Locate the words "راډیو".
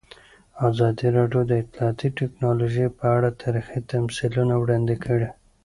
1.17-1.41